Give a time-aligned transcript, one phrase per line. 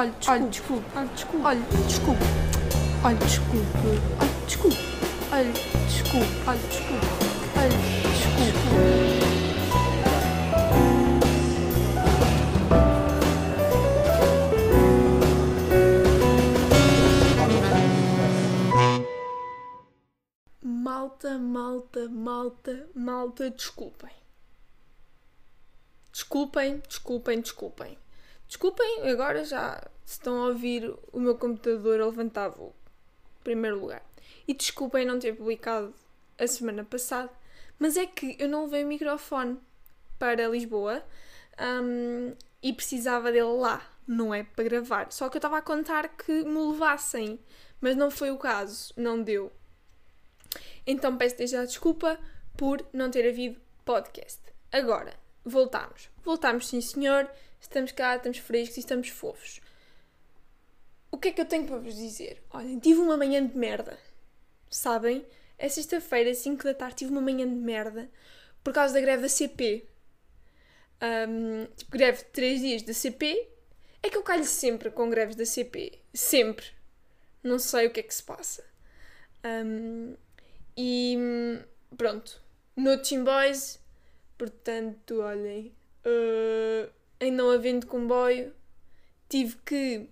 [0.00, 0.86] Olha, desculpe.
[0.96, 1.44] Olha, desculpe.
[1.44, 2.24] Olha, desculpe.
[3.04, 3.50] Olha, desculpe.
[4.18, 4.78] Olha, desculpe.
[5.30, 6.26] Olha, desculpe.
[6.46, 7.06] Olha, desculpe.
[7.58, 7.68] Olha,
[8.08, 8.70] desculpe.
[20.62, 24.10] Malta, malta, malta, malta, desculpem.
[26.10, 27.98] Desculpem, desculpem, desculpem.
[28.50, 32.52] Desculpem, agora já estão a ouvir o meu computador a levantar.
[33.44, 34.02] Primeiro lugar.
[34.46, 35.94] E desculpem não ter publicado
[36.36, 37.30] a semana passada,
[37.78, 39.56] mas é que eu não levei o microfone
[40.18, 41.00] para Lisboa
[41.60, 45.12] hum, e precisava dele lá, não é para gravar.
[45.12, 47.38] Só que eu estava a contar que me levassem,
[47.80, 49.52] mas não foi o caso, não deu.
[50.84, 52.18] Então peço já desculpa
[52.56, 54.40] por não ter havido podcast.
[54.72, 56.10] Agora, voltamos.
[56.24, 57.30] Voltamos, sim senhor.
[57.60, 59.60] Estamos cá, estamos frescos e estamos fofos.
[61.10, 62.42] O que é que eu tenho para vos dizer?
[62.50, 63.98] Olhem, tive uma manhã de merda.
[64.70, 65.26] Sabem?
[65.58, 68.10] É sexta-feira, 5 da tarde, tive uma manhã de merda
[68.64, 69.86] por causa da greve da CP.
[71.02, 73.48] Um, tipo, greve de 3 dias da CP.
[74.02, 75.98] É que eu calho sempre com greves da CP.
[76.14, 76.66] Sempre.
[77.42, 78.64] Não sei o que é que se passa.
[79.44, 80.16] Um,
[80.76, 81.18] e
[81.96, 82.40] pronto.
[82.76, 83.78] No Team Boys,
[84.38, 85.74] portanto, olhem.
[86.06, 86.90] Uh,
[87.20, 88.52] em não havendo comboio,
[89.28, 90.08] tive que.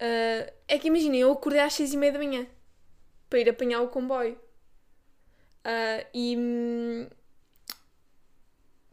[0.00, 2.46] Uh, é que imaginem, eu acordei às seis e meia da manhã
[3.28, 4.34] para ir apanhar o comboio.
[5.64, 7.08] Uh, e hum,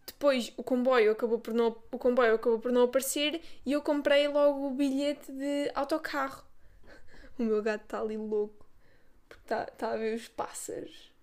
[0.06, 4.28] depois o comboio acabou por não o comboio acabou por não aparecer e eu comprei
[4.28, 6.46] logo o bilhete de autocarro.
[7.40, 8.66] O meu gato está ali louco
[9.30, 11.14] porque está tá a ver os pássaros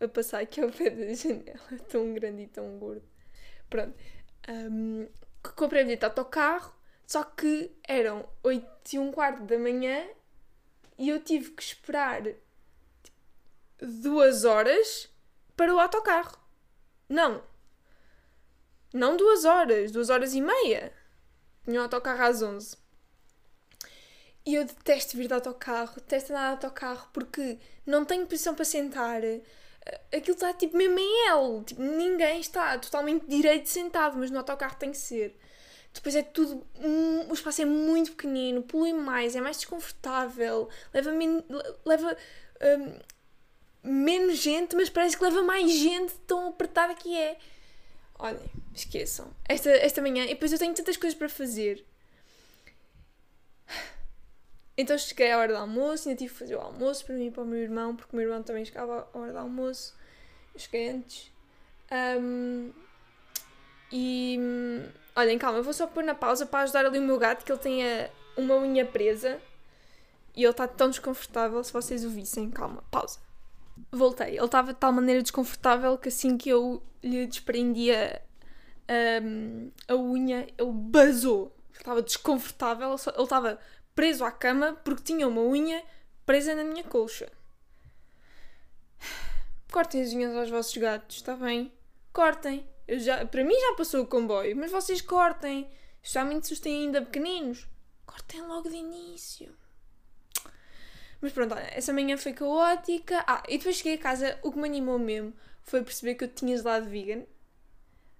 [0.00, 1.78] a passar aqui ao pé da janela.
[1.88, 3.02] Tão grande e tão gordo.
[3.68, 3.94] Pronto.
[4.48, 5.08] Um,
[5.56, 6.74] comprei o bilhete de autocarro,
[7.06, 10.06] só que eram 8 e um quarto da manhã
[11.00, 12.38] e eu tive que esperar tipo,
[13.80, 15.08] duas horas
[15.56, 16.38] para o autocarro.
[17.08, 17.42] Não.
[18.92, 20.92] Não duas horas, duas horas e meia.
[21.64, 22.76] Tinha o autocarro às 11.
[24.44, 28.64] E eu detesto vir de autocarro, detesto andar de autocarro porque não tenho posição para
[28.64, 29.22] sentar.
[30.14, 31.64] Aquilo está tipo mesmo em L.
[31.64, 35.36] Tipo, ninguém está totalmente direito sentado, mas no autocarro tem que ser.
[35.92, 36.64] Depois é tudo.
[36.78, 41.44] Um, o espaço é muito pequenino, polui mais, é mais desconfortável, leva, men
[41.84, 42.16] leva
[42.62, 42.98] um,
[43.82, 47.38] menos gente, mas parece que leva mais gente tão apertada que é.
[48.18, 49.34] Olhem, esqueçam.
[49.48, 51.84] Esta, esta manhã, e depois eu tenho tantas coisas para fazer.
[54.80, 57.30] Então cheguei à hora do almoço, ainda tive que fazer o almoço para mim e
[57.30, 59.94] para o meu irmão, porque o meu irmão também chegava à hora do almoço.
[60.54, 61.30] Eu cheguei antes.
[62.20, 62.72] Um,
[63.92, 64.38] e
[65.16, 67.52] olhem, calma, eu vou só pôr na pausa para ajudar ali o meu gato, que
[67.52, 67.82] ele tem
[68.36, 69.40] uma unha presa
[70.34, 71.62] e ele está tão desconfortável.
[71.62, 73.18] Se vocês o vissem, calma, pausa.
[73.90, 74.36] Voltei.
[74.36, 78.22] Ele estava de tal maneira desconfortável que assim que eu lhe desprendia
[79.22, 81.54] um, a unha, ele basou.
[81.72, 83.58] Estava desconfortável, ele estava
[84.00, 85.82] preso à cama porque tinha uma unha
[86.24, 87.30] presa na minha colcha.
[89.70, 91.70] Cortem as unhas aos vossos gatos, está bem?
[92.10, 92.66] Cortem.
[92.88, 95.70] Eu já, para mim já passou o comboio, mas vocês cortem.
[96.02, 97.68] Especialmente se os têm ainda pequeninos.
[98.06, 99.54] Cortem logo de início.
[101.20, 103.22] Mas pronto, olha, essa manhã foi caótica.
[103.26, 106.28] Ah, e depois cheguei a casa, o que me animou mesmo foi perceber que eu
[106.28, 107.24] tinha gelado vegan.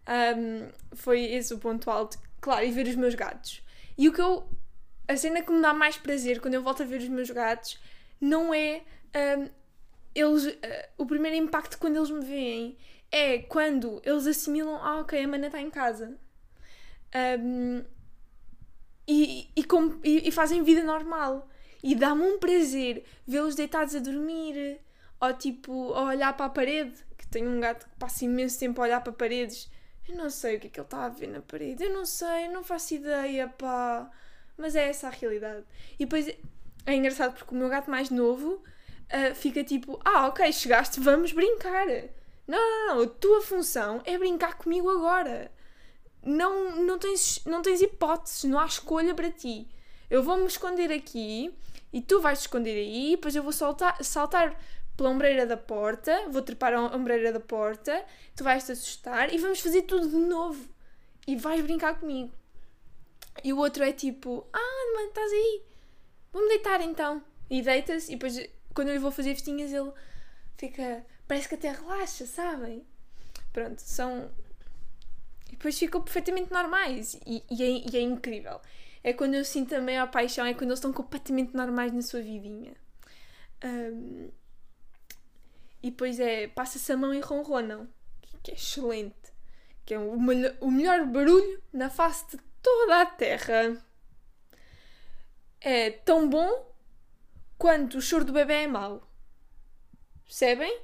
[0.07, 2.19] Um, foi esse o ponto alto.
[2.39, 3.63] Claro, e ver os meus gatos.
[3.97, 4.47] E o que eu
[5.11, 7.79] a cena que me dá mais prazer quando eu volto a ver os meus gatos
[8.21, 8.83] não é
[9.39, 9.49] um,
[10.15, 10.59] eles, uh,
[10.99, 12.79] o primeiro impacto quando eles me veem
[13.11, 16.17] é quando eles assimilam, ah ok, a mana está em casa.
[17.43, 17.85] Um,
[19.07, 21.49] e, e, com, e, e, fazem vida normal.
[21.83, 24.79] E dá-me um prazer vê-los deitados a dormir,
[25.21, 28.81] ou tipo, a olhar para a parede, que tenho um gato que passa imenso tempo
[28.81, 29.69] a olhar para paredes.
[30.09, 32.07] Eu não sei o que é que ele está a ver na parede, eu não
[32.07, 34.09] sei, eu não faço ideia, pá.
[34.61, 35.65] Mas é essa a realidade.
[35.95, 36.29] E depois
[36.87, 41.33] é engraçado porque o meu gato mais novo uh, fica tipo: Ah, ok, chegaste, vamos
[41.33, 41.87] brincar.
[42.47, 45.51] Não, não, não, a tua função é brincar comigo agora.
[46.23, 49.69] Não, não, tens, não tens hipóteses, não há escolha para ti.
[50.11, 51.55] Eu vou-me esconder aqui
[51.93, 54.61] e tu vais te esconder aí, depois eu vou saltar, saltar
[54.97, 58.05] pela ombreira da porta, vou trepar a ombreira da porta,
[58.37, 60.69] tu vais te assustar e vamos fazer tudo de novo.
[61.27, 62.33] E vais brincar comigo.
[63.43, 65.63] E o outro é tipo, ah, mano, estás aí,
[66.33, 67.23] vamos deitar então.
[67.49, 69.93] E deita-se, e depois, quando eu lhe vou fazer festinhas, ele
[70.57, 72.85] fica, parece que até relaxa, sabem?
[73.53, 74.31] Pronto, são.
[75.49, 78.61] E depois ficam perfeitamente normais, e, e, é, e é incrível.
[79.03, 82.21] É quando eu sinto a maior paixão, é quando eles estão completamente normais na sua
[82.21, 82.75] vidinha.
[83.65, 84.31] Um,
[85.83, 87.89] e depois é, passa-se a mão e ronronam,
[88.43, 89.15] que é excelente.
[89.87, 93.83] Que é o, melhor, o melhor barulho na face de toda a Terra.
[95.61, 96.75] É tão bom
[97.59, 99.07] quanto o choro do bebê é mau.
[100.25, 100.83] Percebem?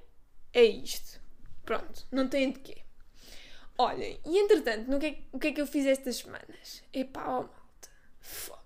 [0.53, 1.21] É isto.
[1.65, 2.83] Pronto, não tem de quê.
[3.79, 6.83] Olhem, e entretanto, no que é, o que é que eu fiz estas semanas?
[6.93, 7.91] Epá, ó oh, malta.
[8.21, 8.63] Foda.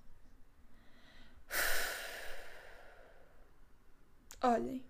[4.42, 4.84] Olhem.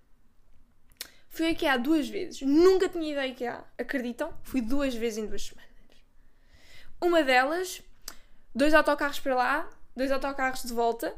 [1.29, 2.43] Fui aqui há duas vezes.
[2.43, 3.65] Nunca tinha ido a IKEA.
[3.79, 4.39] Acreditam?
[4.43, 5.71] Fui duas vezes em duas semanas.
[7.01, 7.83] Uma delas,
[8.55, 11.15] dois autocarros para lá, dois autocarros de volta.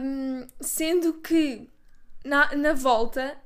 [0.00, 1.68] Um, sendo que
[2.24, 3.36] na, na volta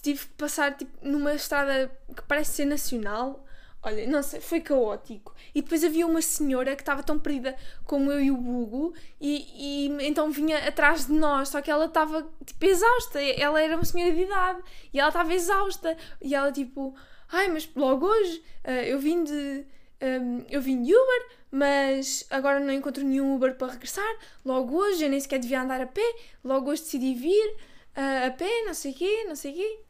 [0.00, 3.44] tive que passar tipo, numa estrada que parece ser nacional.
[3.84, 5.34] Olha, não sei, foi caótico.
[5.52, 9.88] E depois havia uma senhora que estava tão perdida como eu e o Bugo, e,
[9.88, 13.20] e então vinha atrás de nós, só que ela estava tipo exausta.
[13.20, 14.62] Ela era uma senhora de idade
[14.92, 15.96] e ela estava exausta.
[16.20, 16.94] E ela tipo,
[17.28, 19.66] ai, mas logo hoje uh, eu vim de.
[20.00, 24.16] Um, eu vim de Uber, mas agora não encontro nenhum Uber para regressar.
[24.42, 26.00] Logo hoje eu nem sequer devia andar a pé.
[26.42, 27.56] Logo hoje decidi vir
[27.94, 29.80] uh, a pé, não sei o quê, não sei o quê.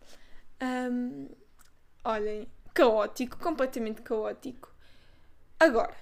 [0.60, 1.28] Um,
[2.04, 4.74] olhem, caótico, completamente caótico.
[5.60, 5.94] Agora,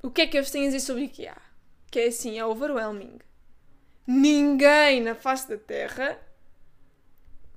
[0.00, 1.36] o que é que eu vos tenho a dizer sobre IKEA?
[1.90, 3.18] Que é assim, é overwhelming.
[4.06, 6.20] Ninguém na face da Terra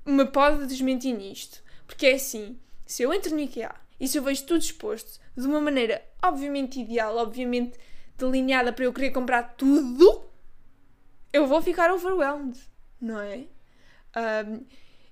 [0.04, 1.62] me pode desmentir nisto.
[1.86, 5.48] Porque é assim, se eu entro no IKEA e se eu vejo tudo exposto de
[5.48, 7.80] uma maneira obviamente ideal, obviamente
[8.18, 10.26] delineada para eu querer comprar tudo,
[11.32, 12.60] eu vou ficar overwhelmed,
[13.00, 13.48] não é?
[14.46, 14.66] Um,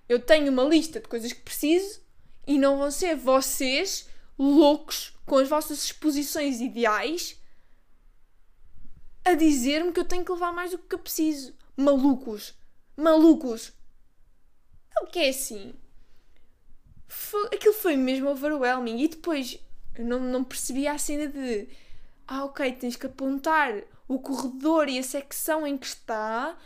[0.10, 2.02] eu tenho uma lista de coisas que preciso
[2.46, 7.42] e não vão ser vocês loucos com as vossas exposições ideais
[9.24, 11.56] a dizer-me que eu tenho que levar mais do que eu preciso.
[11.78, 12.54] Malucos!
[12.98, 13.72] Malucos!
[15.02, 15.74] O que é assim?
[17.12, 19.04] Foi, aquilo foi mesmo overwhelming.
[19.04, 19.60] E depois
[19.96, 21.68] eu não, não percebi a cena de
[22.28, 23.74] ah, ok, tens que apontar
[24.08, 26.58] o corredor e a secção em que está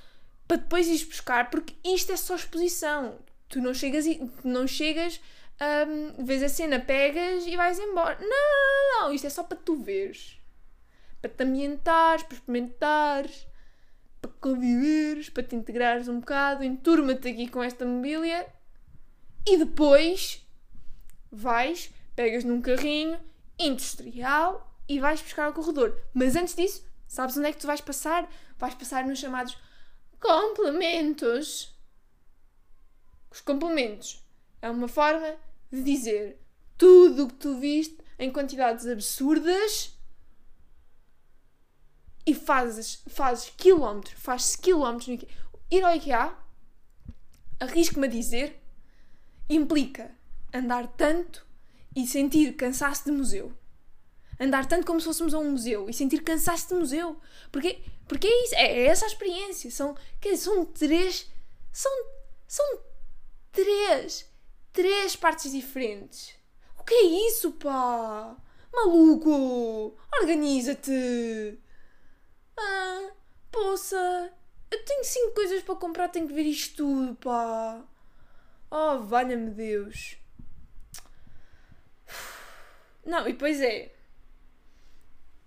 [0.47, 5.19] para depois ires buscar, porque isto é só exposição tu não chegas e não chegas,
[5.87, 8.17] um, vês a cena, pegas e vais embora.
[8.19, 10.37] Não, não, não, isto é só para tu veres.
[11.21, 13.47] Para te ambientares, para experimentares,
[14.21, 18.45] para conviveres, para te integrares um bocado, enturma-te aqui com esta mobília
[19.45, 20.45] e depois
[21.31, 23.19] vais, pegas num carrinho
[23.59, 26.01] industrial e vais buscar ao corredor.
[26.13, 28.29] Mas antes disso, sabes onde é que tu vais passar?
[28.57, 29.57] Vais passar nos chamados
[30.19, 31.75] complementos.
[33.29, 34.23] Os complementos
[34.61, 35.35] é uma forma
[35.71, 36.41] de dizer
[36.77, 39.93] tudo o que tu viste em quantidades absurdas
[42.25, 45.29] e fazes, fazes quilómetros, fazes quilómetros no IKEA.
[45.69, 46.33] Ir ao IKEA,
[47.59, 48.64] arrisco-me a dizer,
[49.49, 50.11] implica
[50.53, 51.45] andar tanto
[51.95, 53.53] e sentir cansaço de museu.
[54.39, 57.19] Andar tanto como se fôssemos a um museu e sentir cansaço de museu.
[57.51, 59.71] Porque, porque é isso, é, é essa a experiência.
[59.71, 61.31] São, dizer, são três.
[61.71, 61.91] São,
[62.47, 62.65] são
[63.55, 64.29] Três!
[64.73, 66.35] Três partes diferentes!
[66.77, 68.35] O que é isso, pá?
[68.73, 69.95] Maluco!
[70.19, 71.57] Organiza-te!
[72.57, 73.11] Ah,
[73.49, 74.33] poça!
[74.69, 77.81] Eu tenho cinco coisas para comprar, tenho que ver isto tudo, pá!
[78.69, 80.17] Oh, valha-me Deus!
[83.05, 83.93] Não, e depois é.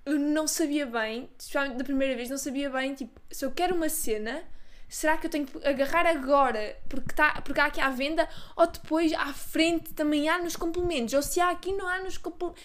[0.05, 1.29] Eu não sabia bem,
[1.77, 4.43] da primeira vez, não sabia bem, tipo, se eu quero uma cena
[4.89, 8.67] será que eu tenho que agarrar agora porque, tá, porque há aqui à venda ou
[8.67, 11.15] depois à frente também há nos complementos?
[11.15, 12.65] Ou se há aqui não há nos complementos?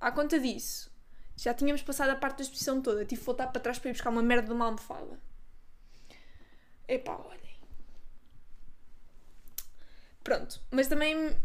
[0.00, 0.90] À conta disso,
[1.36, 3.04] já tínhamos passado a parte da exposição toda.
[3.04, 5.18] Tive que voltar para trás para ir buscar uma merda de uma almofada.
[6.86, 7.45] Epá, olhem.
[10.26, 11.36] Pronto, mas também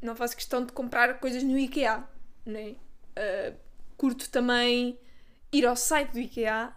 [0.00, 2.02] não faço questão de comprar coisas no IKEA,
[2.46, 2.76] né?
[3.10, 3.54] Uh,
[3.94, 4.98] curto também
[5.52, 6.72] ir ao site do IKEA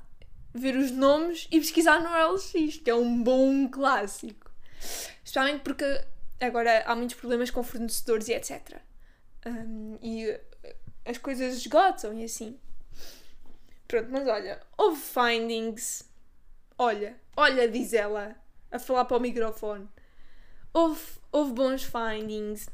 [0.53, 2.51] ver os nomes e pesquisar no LX,
[2.83, 4.51] que é um bom clássico.
[5.23, 5.85] Especialmente porque
[6.41, 8.81] agora há muitos problemas com fornecedores e etc.
[9.45, 10.37] Um, e
[11.05, 12.59] as coisas esgotam e assim.
[13.87, 16.03] Pronto, mas olha, houve findings.
[16.77, 18.35] Olha, olha, diz ela,
[18.69, 19.87] a falar para o microfone.
[20.77, 22.69] Houve, houve bons findings,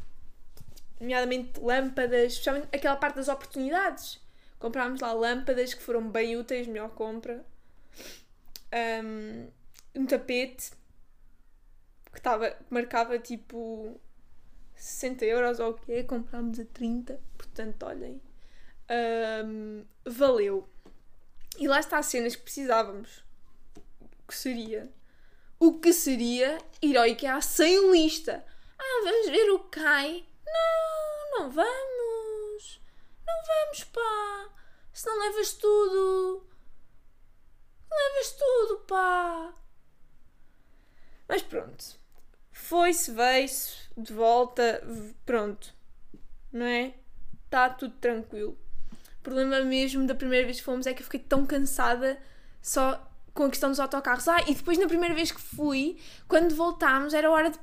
[0.99, 4.19] nomeadamente lâmpadas, especialmente aquela parte das oportunidades.
[4.59, 7.45] Comprámos lá lâmpadas que foram bem úteis, melhor compra
[8.73, 9.47] um,
[9.95, 10.71] um tapete
[12.11, 13.99] que estava, marcava tipo
[14.75, 18.21] 60 euros ou o quê, comprámos a 30, portanto, olhem.
[19.45, 20.67] Um, valeu.
[21.57, 23.23] E lá está as cenas que precisávamos.
[24.27, 24.91] Que seria?
[25.59, 28.43] O que seria ir ao IKEA sem lista?
[28.77, 30.25] Ah, vamos ver o Kai.
[30.45, 32.81] Não, não vamos.
[33.25, 34.49] Não vamos, pá.
[34.91, 36.45] Se não levas tudo.
[37.91, 39.53] Levas tudo, pá.
[41.27, 42.03] Mas pronto.
[42.51, 44.83] Foi-se, veio-se, de volta,
[45.25, 45.73] pronto.
[46.51, 46.93] Não é?
[47.45, 48.57] Está tudo tranquilo.
[49.19, 52.21] O problema mesmo da primeira vez que fomos é que eu fiquei tão cansada
[52.61, 54.27] só com a questão dos autocarros.
[54.27, 55.97] Ah, e depois na primeira vez que fui,
[56.27, 57.59] quando voltámos, era hora de,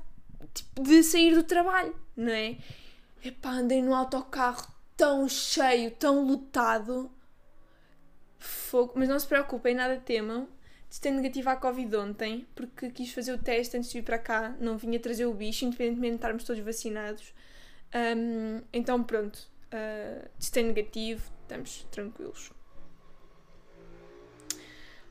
[0.52, 2.58] tipo, de sair do trabalho, não é?
[3.24, 7.10] Epá, andei no autocarro tão cheio, tão lotado.
[8.38, 8.94] Fogo.
[8.96, 10.48] Mas não se preocupem, nada temam.
[10.88, 14.56] Testei negativo à Covid ontem, porque quis fazer o teste antes de vir para cá.
[14.58, 17.32] Não vinha trazer o bicho, independentemente de estarmos todos vacinados.
[17.94, 19.38] Um, então, pronto.
[19.72, 22.50] Uh, testei negativo, estamos tranquilos.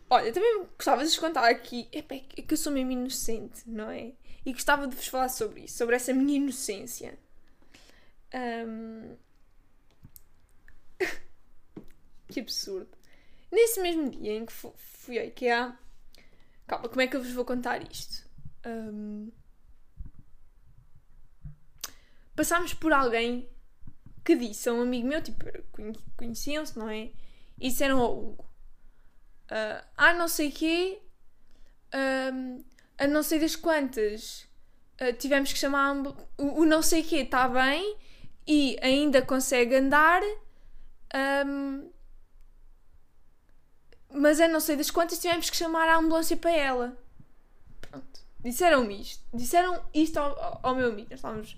[0.09, 1.87] Olha, também gostava de vos contar aqui.
[1.91, 4.13] É que eu sou mesmo inocente, não é?
[4.45, 7.17] E gostava de vos falar sobre isso, sobre essa minha inocência.
[8.33, 9.15] Um...
[12.27, 12.89] que absurdo.
[13.51, 15.77] Nesse mesmo dia em que fui ao IKEA.
[16.67, 18.27] Calma, como é que eu vos vou contar isto?
[18.65, 19.31] Um...
[22.35, 23.49] Passámos por alguém
[24.23, 25.45] que disse a um amigo meu, tipo,
[26.15, 27.11] conheciam-se, não é?
[27.59, 28.48] E disseram ao Hugo:
[29.51, 30.99] uh, Ah, não sei quê,
[32.33, 32.63] um,
[32.97, 34.47] a não sei das quantas,
[35.01, 35.95] uh, tivemos que chamar
[36.37, 37.97] o, o não sei quê está bem
[38.47, 40.21] e ainda consegue andar.
[41.45, 41.89] Um,
[44.11, 46.97] mas a não sei das quantas tivemos que chamar a ambulância para ela.
[47.81, 48.19] Pronto.
[48.39, 49.23] Disseram-me isto.
[49.33, 51.09] Disseram isto ao, ao, meu amigo.
[51.11, 51.57] Nós estávamos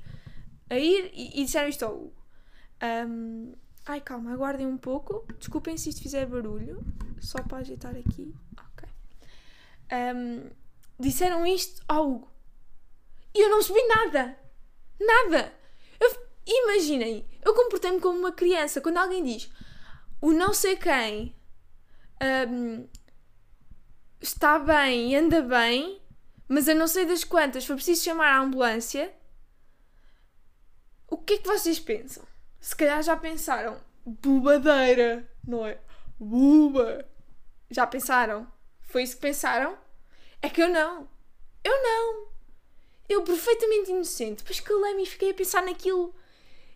[0.69, 2.13] a ir e, e disseram isto ao Hugo.
[2.83, 3.53] Um,
[3.85, 5.25] ai, calma, aguardem um pouco.
[5.37, 6.83] Desculpem se isto fizer barulho.
[7.19, 8.33] Só para ajeitar aqui.
[8.57, 8.89] Ok.
[9.91, 10.49] Um,
[10.99, 12.31] disseram isto ao Hugo.
[13.33, 14.37] E eu não percebi nada.
[14.99, 15.53] Nada.
[15.99, 18.81] Eu, imaginem, eu comportei-me como uma criança.
[18.81, 19.49] Quando alguém diz
[20.21, 21.35] o não sei quem
[22.47, 22.87] um,
[24.21, 25.99] está bem, anda bem,
[26.47, 29.11] mas a não sei das quantas foi preciso chamar a ambulância,
[31.07, 32.23] o que é que vocês pensam?
[32.61, 35.79] Se calhar já pensaram, bubadeira, não é?
[36.19, 37.03] Buba.
[37.71, 38.47] Já pensaram?
[38.83, 39.75] Foi isso que pensaram?
[40.41, 41.09] É que eu não.
[41.63, 42.27] Eu não.
[43.09, 44.37] Eu perfeitamente inocente.
[44.43, 46.13] Depois que eu lembro e fiquei a pensar naquilo.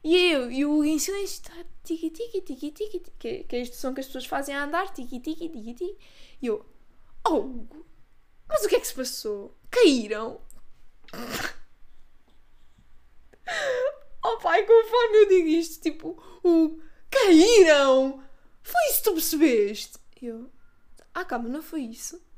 [0.03, 3.75] E eu, e o em silêncio está tiki tiki tiki tiki, que, que é este
[3.75, 5.97] som que as pessoas fazem a andar, tiki tiki tiki tiki.
[6.41, 6.65] E eu,
[7.27, 7.65] oh,
[8.47, 9.55] mas o que é que se passou?
[9.69, 10.41] Caíram?
[14.33, 16.79] Oh pai, conforme eu digo isto, tipo, o
[17.09, 18.23] caíram!
[18.63, 19.99] Foi isso que tu percebeste?
[20.21, 20.49] E eu,
[21.13, 22.21] ah, calma, não foi isso.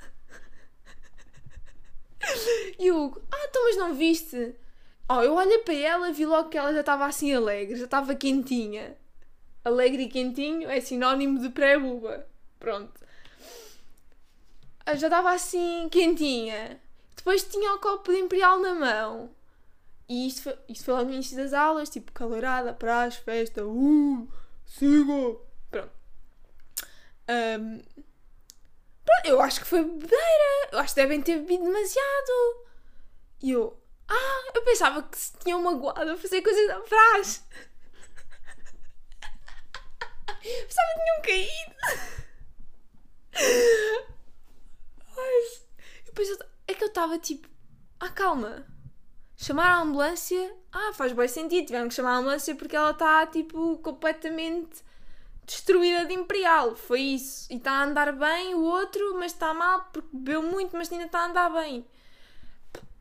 [2.79, 4.56] E o ah, então mas não viste?
[5.10, 8.13] Oh, eu olhei para ela, vi logo que ela já estava assim alegre, já estava
[8.15, 8.98] quentinha
[9.67, 12.25] alegre e quentinho é sinónimo de pré-buba.
[12.60, 13.00] Pronto.
[14.96, 16.79] Já estava assim quentinha.
[17.15, 19.29] Depois tinha o copo de Imperial na mão.
[20.10, 24.28] E isto foi, isto foi lá no início das aulas, tipo calorada, praxe, festa, uh,
[24.66, 25.46] sigo.
[25.70, 25.92] Pronto.
[27.30, 27.82] Um,
[29.04, 29.26] pronto.
[29.26, 30.70] Eu acho que foi bebedeira.
[30.72, 32.66] Eu acho que devem ter bebido demasiado.
[33.42, 37.42] E eu, ah, eu pensava que se tinham magoado a fazer coisas da praxe.
[40.42, 41.76] Pensava que tinham caído.
[46.18, 46.38] Mas eu,
[46.68, 47.48] é que eu estava tipo,
[48.00, 48.66] ah, calma.
[49.39, 51.67] Chamar a ambulância, ah, faz bem sentido.
[51.67, 54.84] Tiveram que chamar a ambulância porque ela está tipo completamente
[55.46, 56.75] destruída de imperial.
[56.75, 57.48] Foi isso.
[57.51, 61.06] E está a andar bem o outro, mas está mal porque bebeu muito, mas ainda
[61.06, 61.86] está a andar bem.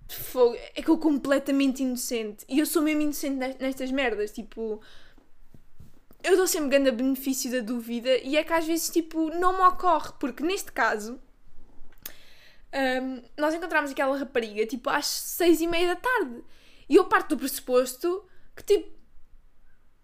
[0.08, 0.54] Fogo.
[0.74, 2.44] É que eu completamente inocente.
[2.48, 4.30] E eu sou mesmo inocente nestas merdas.
[4.30, 4.80] Tipo,
[6.22, 9.62] eu dou sempre grande benefício da dúvida e é que às vezes, tipo, não me
[9.62, 11.18] ocorre, porque neste caso,
[12.75, 16.44] um, nós encontramos aquela rapariga, tipo, às seis e meia da tarde.
[16.88, 18.96] E eu parto do pressuposto que, tipo,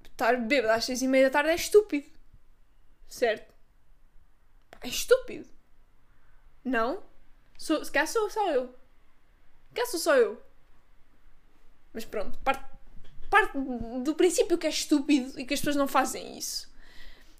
[0.04, 2.08] estar bêbado às seis e meia da tarde é estúpido.
[3.08, 3.52] Certo?
[4.80, 5.48] É estúpido.
[6.64, 7.02] Não?
[7.58, 8.68] Sou, se calhar sou só eu.
[9.68, 10.42] Se calhar sou só eu.
[11.92, 12.72] Mas pronto, parto
[13.32, 13.56] parte
[14.04, 16.70] do princípio que é estúpido e que as pessoas não fazem isso.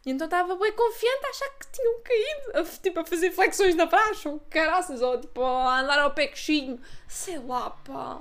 [0.05, 3.75] E então estava bem confiante a achar que tinham caído, a, tipo, a fazer flexões
[3.75, 8.21] na praxe, ou caraças, ou tipo, a andar ao pé coxinho, sei lá, pá.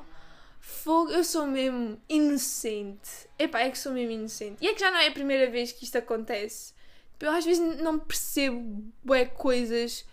[0.59, 3.27] Fogo, eu sou mesmo inocente.
[3.37, 4.57] Epá, é que sou mesmo inocente.
[4.61, 6.73] E é que já não é a primeira vez que isto acontece.
[7.19, 10.05] Eu às vezes não percebo bué coisas,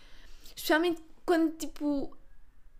[0.55, 2.15] especialmente quando tipo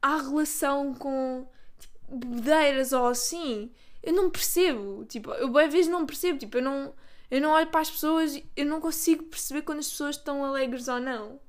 [0.02, 1.48] há relação com
[1.80, 3.72] tipo, bebedeiras ou assim.
[4.02, 5.06] Eu não percebo.
[5.06, 6.40] Tipo, eu às vezes não percebo.
[6.40, 6.94] Tipo, eu não,
[7.30, 10.88] eu não olho para as pessoas eu não consigo perceber quando as pessoas estão alegres
[10.88, 11.40] ou não.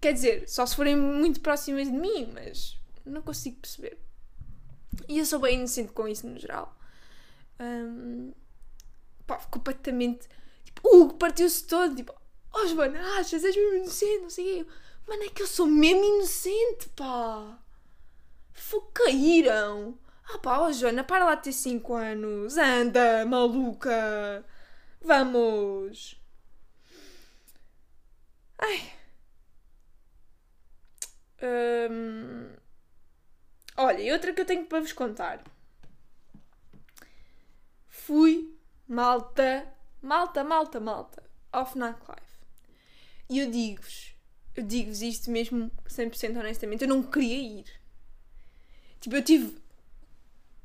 [0.00, 3.98] Quer dizer, só se forem muito próximas de mim, mas não consigo perceber.
[5.08, 6.76] E eu sou bem inocente com isso no geral.
[7.60, 8.32] Um,
[9.26, 10.28] pá, completamente.
[10.64, 11.94] Tipo, Hugo partiu-se todo.
[11.94, 12.14] Tipo,
[12.52, 13.44] oh Joana, achas?
[13.44, 14.66] És mesmo inocente, não sei o.
[15.08, 17.58] Mano, é que eu sou mesmo inocente, pá.
[18.52, 19.98] Foi caíram.
[20.30, 22.56] Ah pá, oh Joana, para lá de ter 5 anos.
[22.58, 24.44] Anda, maluca.
[25.00, 26.20] Vamos.
[28.58, 28.92] Ai.
[31.42, 32.56] Hum...
[33.76, 35.42] Olha, e outra que eu tenho para vos contar.
[37.88, 38.52] Fui,
[38.88, 42.22] malta, malta, malta, malta, ao FNAC Live.
[43.30, 44.14] E eu digo-vos,
[44.56, 47.66] eu digo-vos isto mesmo 100% honestamente, eu não queria ir.
[49.00, 49.62] Tipo, eu tive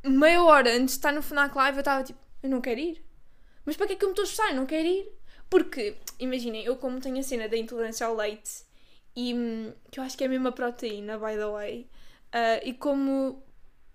[0.04, 3.06] meia hora antes de estar no FNAC Live, eu estava tipo, eu não quero ir.
[3.65, 4.55] Mas para que é que eu me estou a esforçar?
[4.55, 5.12] Não quero ir.
[5.50, 8.63] Porque, imaginem, eu como tenho a cena da intolerância ao leite,
[9.15, 11.88] e hum, que eu acho que é a mesma proteína, by the way,
[12.34, 13.43] Uh, e como,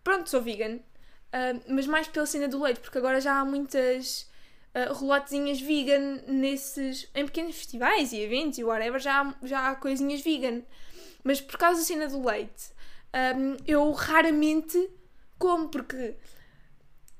[0.04, 4.30] pronto, sou vegan, uh, mas mais pela cena do leite, porque agora já há muitas
[4.76, 9.74] uh, relotezinhas vegan nesses, em pequenos festivais e eventos e whatever, já há, já há
[9.74, 10.62] coisinhas vegan.
[11.24, 12.70] Mas por causa da cena do leite,
[13.36, 14.88] um, eu raramente
[15.36, 16.16] como, porque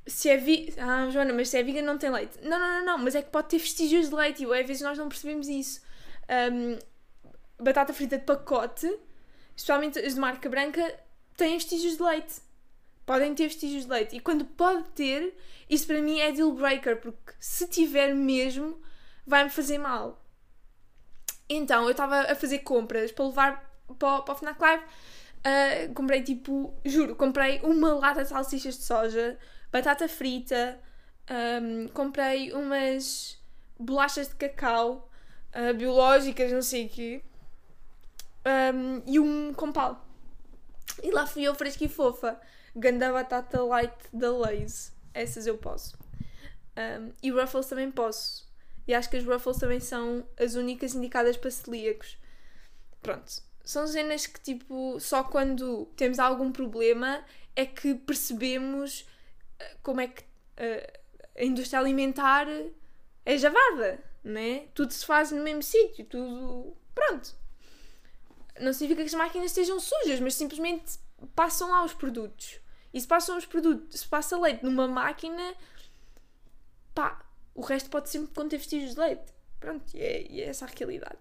[0.08, 0.74] se é vi...
[0.78, 2.38] Ah, Joana, mas se é vegan não tem leite.
[2.42, 4.82] Não, não, não, não, mas é que pode ter vestígios de leite e às vezes
[4.82, 5.80] nós não percebemos isso.
[6.52, 6.78] Um,
[7.62, 8.86] batata frita de pacote,
[9.56, 10.98] especialmente as de marca branca,
[11.36, 12.40] têm vestígios de leite.
[13.04, 14.16] Podem ter vestígios de leite.
[14.16, 15.34] E quando pode ter,
[15.68, 18.80] isso para mim é deal breaker, porque se tiver mesmo,
[19.26, 20.24] vai-me fazer mal.
[21.48, 24.84] Então, eu estava a fazer compras para levar para, para o Fnac Live.
[25.38, 29.38] Uh, comprei tipo, juro, comprei uma lata de salsichas de soja,
[29.70, 30.78] batata frita,
[31.62, 33.38] um, comprei umas
[33.78, 35.10] bolachas de cacau
[35.54, 37.22] uh, biológicas, não sei o quê,
[38.74, 40.06] um, e um compal.
[41.02, 42.40] E lá fui eu fresca e fofa.
[42.74, 44.92] Ganda batata light da Lays.
[45.14, 45.96] Essas eu posso.
[46.76, 48.48] Um, e Ruffles também posso.
[48.86, 52.16] E acho que as Ruffles também são as únicas indicadas para celíacos.
[53.02, 53.42] Pronto.
[53.64, 57.22] São cenas que, tipo, só quando temos algum problema
[57.54, 59.06] é que percebemos
[59.82, 60.98] como é que uh,
[61.36, 62.46] a indústria alimentar
[63.24, 64.68] é javarda, né?
[64.74, 66.76] Tudo se faz no mesmo sítio, tudo.
[66.94, 67.36] Pronto
[68.60, 70.98] não significa que as máquinas estejam sujas, mas simplesmente
[71.34, 72.60] passam lá os produtos.
[72.92, 75.54] E se passam os produtos, se passa leite numa máquina,
[76.94, 79.32] pá, o resto pode sempre conter vestígios de leite.
[79.60, 81.18] Pronto, e é, é essa a realidade.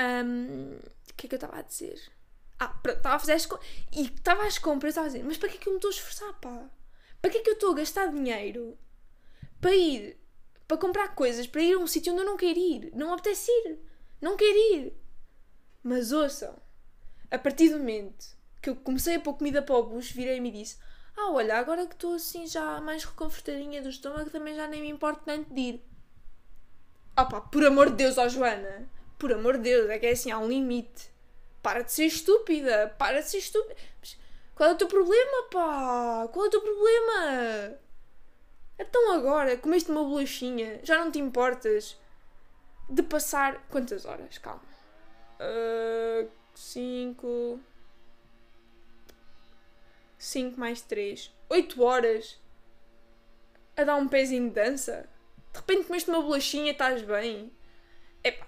[0.00, 2.00] Um, o que é que eu estava a dizer?
[2.58, 3.68] Ah, estava a fazer as compras.
[3.92, 5.90] E estava às compras, estava a dizer, mas para que é que eu me estou
[5.90, 6.68] a esforçar, pá?
[7.20, 8.76] Para que é que eu estou a gastar dinheiro
[9.60, 10.18] para ir,
[10.66, 12.90] para comprar coisas, para ir a um sítio onde eu não quero ir?
[12.94, 13.78] Não me apetece ir.
[14.20, 14.96] Não quero ir.
[15.82, 16.56] Mas ouçam,
[17.30, 20.52] a partir do momento que eu comecei a pôr comida para o bucho, virei-me e
[20.52, 20.78] disse:
[21.16, 24.90] Ah, olha, agora que estou assim já mais reconfortadinha do estômago, também já nem me
[24.90, 25.84] importa tanto de ir.
[27.16, 30.12] Ah pá, por amor de Deus, ó Joana, por amor de Deus, é que é
[30.12, 31.10] assim, há um limite.
[31.62, 33.76] Para de ser estúpida, para de ser estúpida.
[34.00, 34.16] Mas
[34.54, 36.28] qual é o teu problema, pá?
[36.32, 37.78] Qual é o teu problema?
[38.78, 41.98] Então agora, comeste uma bolachinha, já não te importas
[42.88, 43.66] de passar.
[43.68, 44.38] Quantas horas?
[44.38, 44.62] Calma.
[46.54, 47.60] 5.
[50.18, 51.32] 5 mais 3.
[51.48, 52.40] 8 horas
[53.76, 55.08] a dar um pezinho de dança.
[55.52, 57.52] De repente comeste uma bolachinha, estás bem.
[58.22, 58.46] Epá,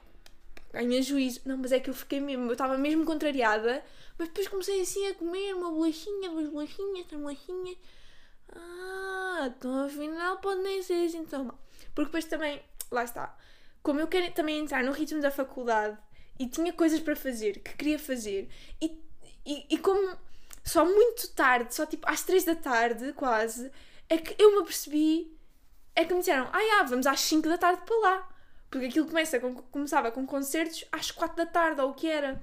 [0.73, 1.41] ganha juízo.
[1.45, 3.83] Não, mas é que eu fiquei mesmo, eu estava mesmo contrariada.
[4.19, 7.77] Mas depois comecei assim a comer uma bolachinha, duas bolachinhas, três bolachinhas.
[8.53, 11.59] Ah, então afinal pode nem ser assim tão mal.
[11.95, 13.37] Porque depois também, lá está.
[13.83, 15.97] Como eu quero também entrar no ritmo da faculdade
[16.39, 18.49] e tinha coisas para fazer que queria fazer
[18.81, 18.99] e,
[19.45, 20.17] e, e como
[20.65, 23.71] só muito tarde, só tipo às três da tarde quase,
[24.09, 25.37] é que eu me apercebi,
[25.95, 28.29] é que me disseram, ah, vamos às 5 da tarde para lá.
[28.71, 32.41] Porque aquilo começa com, começava com concertos às 4 da tarde, ou o que era.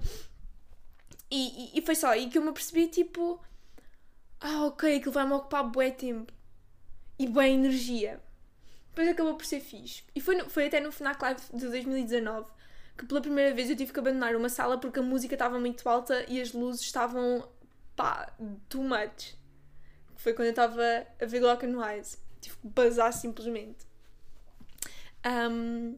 [1.31, 3.41] E, e, e, foi só aí que eu me apercebi, tipo,
[4.39, 6.33] ah, ok, aquilo vai-me ocupar bué tempo.
[7.17, 8.21] E boa energia.
[8.89, 10.03] Depois acabou por ser fixe.
[10.15, 12.57] E foi, no, foi até no FNAC Live de 2019
[12.97, 15.87] que pela primeira vez eu tive que abandonar uma sala porque a música estava muito
[15.87, 17.47] alta e as luzes estavam
[17.95, 18.33] pá,
[18.67, 19.35] too much.
[20.15, 20.81] foi quando eu estava
[21.21, 22.17] a ver Glock and Wise.
[22.41, 23.85] Tive que bazar simplesmente.
[25.25, 25.97] Um,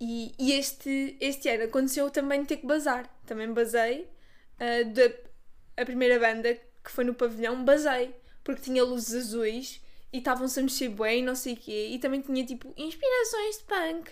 [0.00, 3.08] e, e este, este ano aconteceu também ter que bazar.
[3.26, 4.08] Também basei.
[4.54, 8.14] Uh, da, a primeira banda que foi no pavilhão, basei.
[8.44, 9.80] Porque tinha luzes azuis
[10.12, 11.88] e estavam-se a mexer bem, não sei o quê.
[11.92, 14.10] E também tinha tipo inspirações de punk.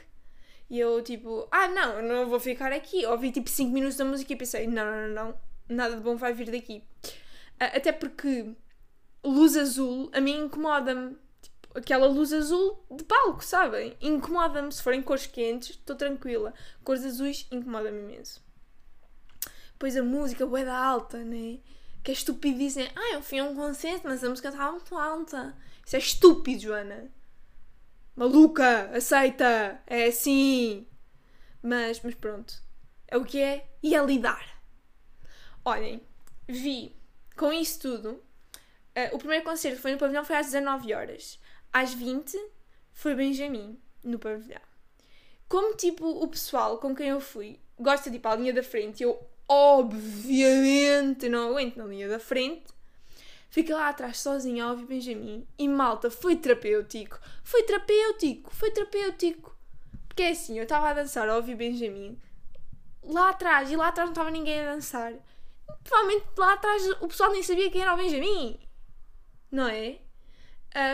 [0.69, 3.07] E eu tipo, ah não, não vou ficar aqui.
[3.07, 6.17] Ouvi tipo 5 minutos da música e pensei, não, não, não, não, nada de bom
[6.17, 6.83] vai vir daqui.
[7.05, 8.55] Uh, até porque
[9.25, 11.17] luz azul a mim incomoda-me
[11.77, 13.97] aquela luz azul de palco, sabem?
[14.01, 14.73] Incomoda-me.
[14.73, 16.55] Se forem cores quentes, estou tranquila.
[16.83, 18.43] Cores azuis, incomoda-me imenso.
[19.79, 21.59] Pois a música, bué da alta, né?
[22.03, 24.97] Que é estúpido dizer, ah, eu fui a um concerto, mas a música estava muito
[24.97, 25.57] alta.
[25.85, 27.11] Isso é estúpido, Joana.
[28.15, 30.87] Maluca, aceita, é assim.
[31.63, 32.55] Mas, mas pronto.
[33.07, 34.61] É o que é e é lidar.
[35.65, 36.01] Olhem,
[36.49, 36.97] vi
[37.37, 38.23] com isso tudo.
[38.97, 41.39] Uh, o primeiro concerto foi no pavilhão, foi às 19 horas.
[41.77, 42.43] Às 20
[42.91, 44.63] foi Benjamin, no pavilhão.
[45.47, 48.63] Como, tipo, o pessoal com quem eu fui gosta de ir para a linha da
[48.63, 52.65] frente, eu, obviamente, não aguento na linha da frente,
[53.51, 55.47] fica lá atrás sozinha a ouvir Benjamin.
[55.59, 57.21] E malta, foi terapêutico.
[57.45, 59.55] Foi terapêutico, foi terapêutico.
[60.09, 62.19] Porque é assim, eu estava a dançar a ouvir Benjamin
[63.03, 65.13] lá atrás, e lá atrás não estava ninguém a dançar.
[65.85, 68.59] Provavelmente lá atrás o pessoal nem sabia quem era o Benjamin.
[69.51, 69.99] Não é?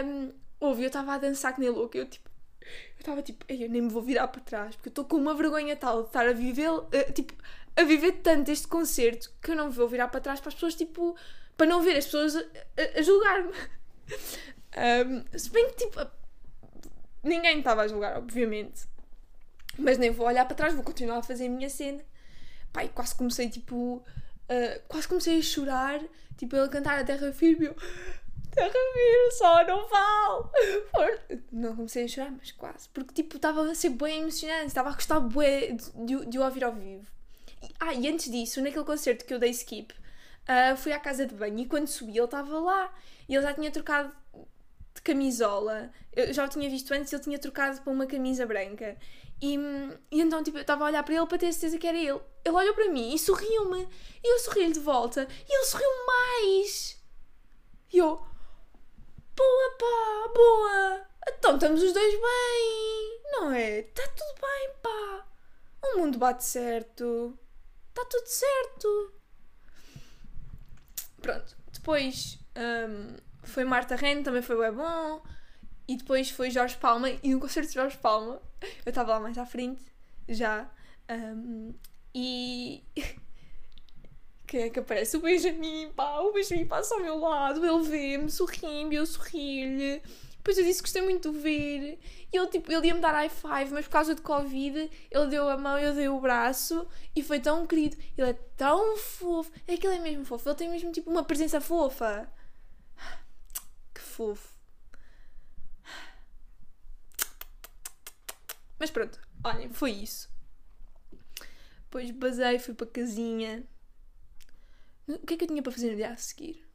[0.05, 1.98] Um, Ouve, eu estava a dançar que nem louca.
[1.98, 2.31] Eu tipo.
[2.61, 5.35] Eu estava tipo, eu nem me vou virar para trás, porque eu estou com uma
[5.35, 7.35] vergonha tal de estar a viver, uh, tipo,
[7.77, 10.55] a viver tanto este concerto que eu não me vou virar para trás para as
[10.55, 11.16] pessoas, tipo,
[11.57, 13.53] para não ver as pessoas a, a, julgar-me.
[14.75, 16.01] Um, se bem que, tipo,
[17.22, 18.87] ninguém estava a julgar, obviamente,
[19.79, 22.03] mas nem vou olhar para trás, vou continuar a fazer a minha cena.
[22.72, 26.01] Pai, quase comecei, tipo, uh, quase comecei a chorar,
[26.38, 27.66] tipo, ele cantar a Terra Firme.
[27.66, 27.77] Eu,
[28.53, 28.71] Terra
[29.31, 31.43] só não vale.
[31.51, 32.88] Não comecei a chorar, mas quase.
[32.91, 36.73] Porque tipo, estava a ser bem emocionante, estava a gostar de, de, o ouvir ao
[36.73, 37.07] vivo.
[37.62, 41.27] E, ah, e antes disso, naquele concerto que eu dei skip, uh, fui à casa
[41.27, 42.93] de banho e quando subi ele estava lá.
[43.27, 44.15] E ele já tinha trocado
[44.95, 45.91] de camisola.
[46.15, 48.99] Eu já o tinha visto antes, ele tinha trocado para uma camisa branca.
[49.41, 49.57] E,
[50.11, 52.21] e então, tipo, eu estava a olhar para ele para ter certeza que era ele.
[52.45, 53.88] Ele olhou para mim e sorriu-me.
[54.23, 55.27] E eu sorri-lhe de volta.
[55.49, 57.03] E ele sorriu mais.
[57.93, 58.25] E eu,
[59.35, 61.07] Boa, pá, boa!
[61.27, 63.79] Então estamos os dois bem, não é?
[63.79, 65.27] Está tudo bem, pá!
[65.85, 67.38] O mundo bate certo.
[67.88, 69.12] Está tudo certo.
[71.20, 75.22] Pronto, depois um, foi Marta Ren, também foi bem bom.
[75.87, 77.11] E depois foi Jorge Palma.
[77.22, 78.42] E no concerto de Jorge Palma,
[78.85, 79.85] eu estava lá mais à frente,
[80.29, 80.68] já.
[81.09, 81.72] Um,
[82.12, 82.83] e
[84.48, 85.16] quem é que aparece?
[85.16, 90.03] O Benjamin, pá, o Benjamin passa ao meu lado, ele vê-me, sorri-me, eu sorri-lhe.
[90.42, 92.00] Depois eu disse que gostei muito de ver.
[92.33, 95.48] E ele, tipo, ele ia-me dar high five, mas por causa de Covid, ele deu
[95.48, 97.96] a mão, eu dei o braço e foi tão querido.
[98.18, 99.52] Ele é tão fofo.
[99.68, 100.48] É que ele é mesmo fofo.
[100.48, 102.28] Ele tem mesmo, tipo, uma presença fofa.
[103.94, 104.52] Que fofo.
[108.81, 110.28] Mas pronto, olhem, foi isso.
[111.85, 113.62] Depois basei, fui para casinha.
[115.07, 116.66] O que é que eu tinha para fazer no dia a seguir?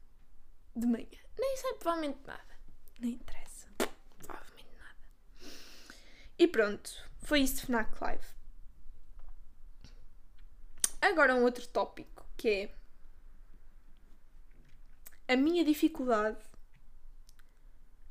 [0.74, 1.06] De manhã?
[1.38, 2.58] Nem sei, provavelmente nada.
[3.00, 3.47] Nem interessa.
[6.40, 6.92] E pronto,
[7.24, 8.26] foi isso de FNAC Live.
[11.02, 12.76] Agora um outro tópico que é
[15.34, 16.38] a minha dificuldade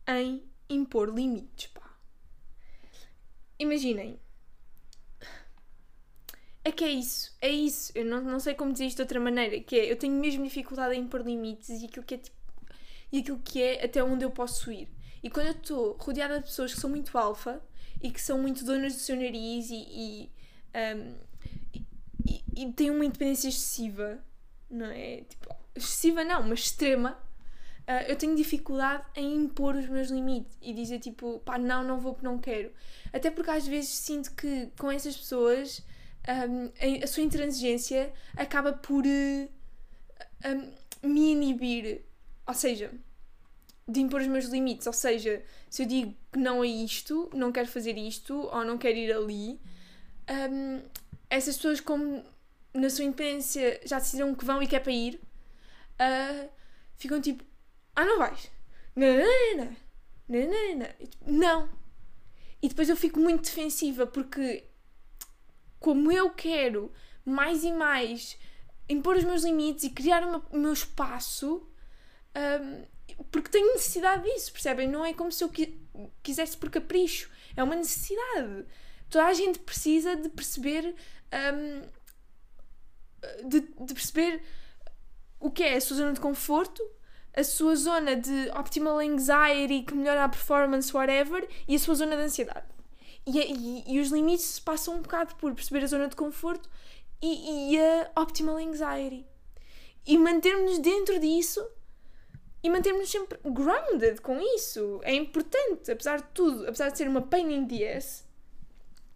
[0.09, 1.97] em impor limites, pá.
[3.59, 4.21] Imaginem,
[6.65, 7.93] é que é isso, é isso.
[7.95, 9.61] Eu não, não sei como dizer isto de outra maneira.
[9.61, 12.37] Que é, eu tenho mesmo dificuldade em impor limites e aquilo que é tipo,
[13.13, 14.89] e aquilo que é até onde eu posso ir.
[15.23, 17.63] E quando eu estou rodeada de pessoas que são muito alfa
[18.03, 20.31] e que são muito donas do seu nariz e, e,
[20.75, 21.15] um,
[22.27, 24.19] e, e têm uma independência excessiva,
[24.71, 25.23] não é?
[25.23, 27.19] Tipo, excessiva não, mas extrema.
[27.89, 32.01] Uh, eu tenho dificuldade em impor os meus limites e dizer tipo, pá, não, não
[32.01, 32.73] vou porque não quero.
[33.13, 35.85] Até porque às vezes sinto que com essas pessoas
[36.29, 39.49] um, a sua intransigência acaba por uh,
[40.45, 42.03] um, me inibir.
[42.47, 42.93] Ou seja,
[43.89, 44.87] de impor os meus limites.
[44.87, 48.79] Ou seja, se eu digo que não é isto, não quero fazer isto, ou não
[48.79, 49.61] quero ir ali,
[50.51, 50.83] um,
[51.31, 52.25] essas pessoas, como
[52.75, 55.21] na sua independência já decidiram que vão e que é para ir,
[56.01, 56.49] uh,
[56.97, 57.45] ficam tipo:
[57.95, 58.51] Ah, não vais?
[58.95, 59.25] Não, não,
[59.57, 59.77] não,
[60.29, 61.07] não, não, não.
[61.07, 61.87] Tipo, não.
[62.63, 64.65] E depois eu fico muito defensiva porque
[65.79, 66.91] como eu quero
[67.25, 68.37] mais e mais
[68.89, 71.69] impor os meus limites e criar o meu, espaço,
[72.35, 72.85] um,
[73.31, 74.89] porque tenho necessidade disso, percebem?
[74.89, 75.51] Não é como se eu
[76.23, 78.67] quisesse por capricho, é uma necessidade.
[79.09, 80.95] Toda a gente precisa de perceber.
[81.33, 81.97] Um,
[83.45, 84.43] de, de perceber
[85.41, 86.83] o que é a sua zona de conforto,
[87.35, 92.17] a sua zona de optimal anxiety que melhora a performance, whatever, e a sua zona
[92.17, 92.67] de ansiedade.
[93.27, 96.69] E, e, e os limites passam um bocado por perceber a zona de conforto
[97.21, 99.27] e, e a optimal anxiety.
[100.07, 101.67] E mantermos-nos dentro disso
[102.63, 105.01] e mantermos-nos sempre grounded com isso.
[105.03, 108.27] É importante, apesar de tudo, apesar de ser uma pain in the ass,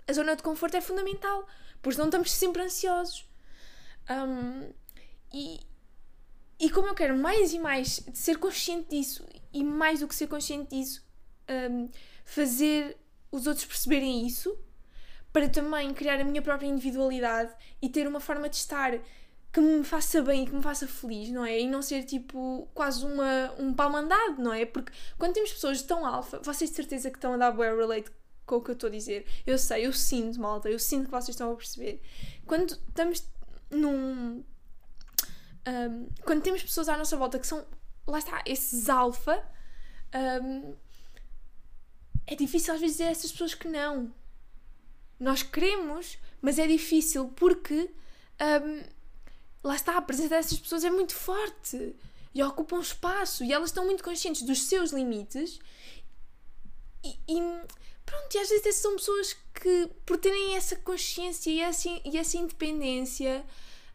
[0.06, 1.46] a zona de conforto é fundamental,
[1.80, 3.28] porque não estamos sempre ansiosos.
[4.10, 4.72] Um,
[5.32, 5.60] e,
[6.58, 10.26] e como eu quero mais e mais ser consciente disso, e mais do que ser
[10.26, 11.04] consciente disso,
[11.48, 11.88] um,
[12.24, 12.96] fazer
[13.30, 14.58] os outros perceberem isso,
[15.32, 18.98] para também criar a minha própria individualidade e ter uma forma de estar
[19.52, 21.60] que me faça bem e que me faça feliz, não é?
[21.60, 24.64] E não ser tipo quase uma, um palmandado, não é?
[24.64, 28.10] Porque quando temos pessoas tão alfa, vocês de certeza que estão a dar boa relate
[28.46, 29.26] com o que eu estou a dizer.
[29.46, 32.00] Eu sei, eu sinto, malta, eu sinto que vocês estão a perceber.
[32.46, 33.24] Quando estamos
[33.70, 34.44] num.
[35.66, 37.64] Um, quando temos pessoas à nossa volta que são,
[38.06, 39.44] lá está, esses alfa,
[40.42, 40.74] um,
[42.26, 44.12] é difícil às vezes dizer a essas pessoas que não.
[45.18, 47.90] Nós queremos, mas é difícil porque
[48.40, 48.82] um,
[49.62, 51.94] lá está, a presença dessas pessoas é muito forte
[52.34, 55.58] e ocupam espaço e elas estão muito conscientes dos seus limites
[57.04, 57.40] e, e
[58.04, 62.36] pronto, e às vezes são pessoas que por terem essa consciência e essa, e essa
[62.36, 63.44] independência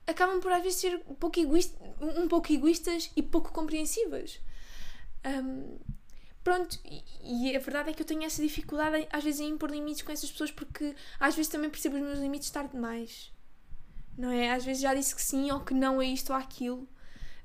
[0.06, 4.39] acabam por às vezes ser um pouco, egoísta, um pouco egoístas e pouco compreensivas.
[5.25, 5.80] Um,
[6.45, 6.80] Pronto,
[7.23, 10.12] e, a verdade é que eu tenho essa dificuldade às vezes em impor limites com
[10.12, 13.32] essas pessoas porque às vezes também percebo os meus limites tarde demais.
[14.17, 14.51] Não é?
[14.51, 16.88] Às vezes já disse que sim ou que não a isto ou aquilo.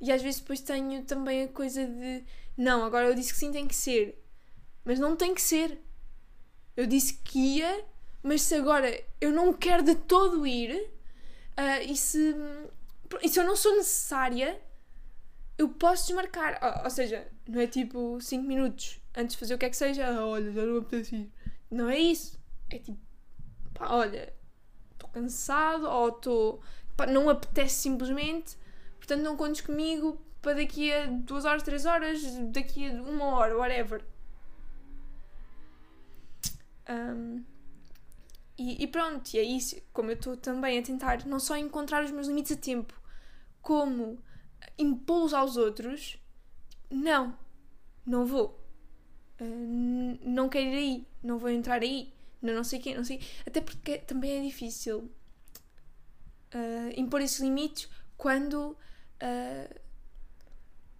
[0.00, 2.24] E às vezes depois tenho também a coisa de
[2.61, 4.22] não, agora eu disse que sim, tem que ser.
[4.85, 5.80] Mas não tem que ser.
[6.76, 7.85] Eu disse que ia,
[8.22, 12.35] mas se agora eu não quero de todo ir, uh, e, se,
[13.22, 14.61] e se eu não sou necessária,
[15.56, 16.59] eu posso desmarcar.
[16.62, 19.76] Ou, ou seja, não é tipo 5 minutos antes de fazer o que é que
[19.76, 21.33] seja, ah, olha, já não apetece ir.
[21.70, 22.38] Não é isso.
[22.68, 22.98] É tipo,
[23.72, 24.33] pá, olha,
[25.12, 26.61] cansado ou estou.
[27.09, 28.57] não apetece simplesmente,
[28.99, 33.57] portanto não contes comigo para daqui a 2 horas, 3 horas, daqui a uma hora,
[33.57, 34.05] whatever.
[36.88, 37.44] Um,
[38.59, 39.81] e, e, pronto, e é isso.
[39.92, 42.94] Como eu estou também a tentar não só encontrar os meus limites a tempo,
[43.62, 44.18] como
[44.79, 46.18] impô-los aos outros,
[46.90, 47.37] não,
[48.05, 48.59] não vou.
[49.40, 53.20] Uh, não quero ir aí, não vou entrar aí, não, não sei quem, não sei.
[53.46, 55.11] Até porque também é difícil
[56.55, 58.76] uh, impor esses limites quando
[59.22, 59.81] uh,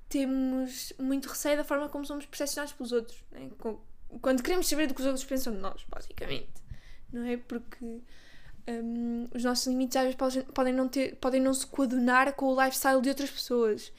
[0.09, 3.22] temos muito receio da forma como somos percepcionados pelos outros.
[3.31, 3.50] Né?
[4.20, 6.61] Quando queremos saber do que os outros pensam de nós, basicamente.
[7.12, 7.37] Não é?
[7.37, 8.03] Porque
[8.68, 12.61] um, os nossos limites às vezes podem, não ter, podem não se coadunar com o
[12.61, 13.92] lifestyle de outras pessoas.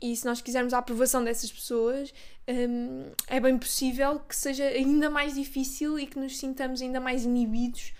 [0.00, 2.12] E se nós quisermos a aprovação dessas pessoas,
[2.48, 7.24] um, é bem possível que seja ainda mais difícil e que nos sintamos ainda mais
[7.24, 7.94] inibidos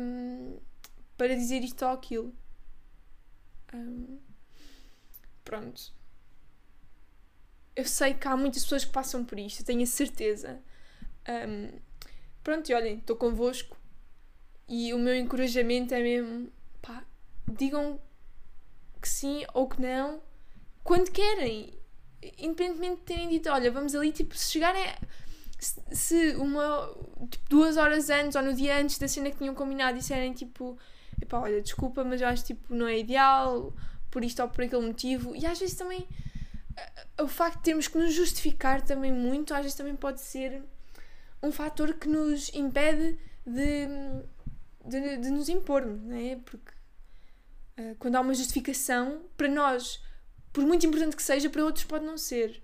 [0.00, 0.58] um,
[1.16, 2.34] para dizer isto ou aquilo.
[3.72, 4.18] Um,
[5.44, 5.92] pronto.
[7.76, 10.60] Eu sei que há muitas pessoas que passam por isto, tenho a certeza.
[12.42, 13.76] pronto, e olhem, estou convosco
[14.68, 17.04] e o meu encorajamento é mesmo, pá,
[17.46, 18.00] digam
[19.00, 20.22] que sim ou que não
[20.82, 21.78] quando querem.
[22.38, 24.84] Independentemente de terem dito, olha, vamos ali, tipo, se chegarem.
[25.92, 26.94] Se uma.
[27.30, 30.78] Tipo, duas horas antes ou no dia antes da cena que tinham combinado disserem tipo,
[31.20, 33.72] epá, olha, desculpa, mas eu acho tipo, não é ideal,
[34.10, 35.34] por isto ou por aquele motivo.
[35.36, 36.06] E às vezes também.
[37.20, 40.62] O facto de termos que nos justificar também muito, às vezes também pode ser
[41.42, 43.86] um fator que nos impede de
[44.84, 46.36] de, de nos impormos, não é?
[46.36, 46.72] Porque
[47.78, 50.02] uh, quando há uma justificação, para nós,
[50.52, 52.62] por muito importante que seja, para outros pode não ser.